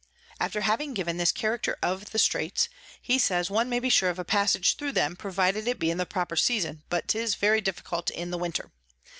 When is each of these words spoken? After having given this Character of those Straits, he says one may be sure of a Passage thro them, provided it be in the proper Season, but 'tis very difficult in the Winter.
After 0.39 0.61
having 0.61 0.95
given 0.95 1.17
this 1.17 1.31
Character 1.31 1.77
of 1.83 2.09
those 2.09 2.23
Straits, 2.23 2.69
he 2.99 3.19
says 3.19 3.51
one 3.51 3.69
may 3.69 3.77
be 3.79 3.87
sure 3.89 4.09
of 4.09 4.17
a 4.17 4.25
Passage 4.25 4.75
thro 4.75 4.91
them, 4.91 5.15
provided 5.15 5.67
it 5.67 5.77
be 5.77 5.91
in 5.91 5.99
the 5.99 6.07
proper 6.07 6.35
Season, 6.35 6.81
but 6.89 7.07
'tis 7.07 7.35
very 7.35 7.61
difficult 7.61 8.09
in 8.09 8.31
the 8.31 8.37
Winter. 8.39 8.71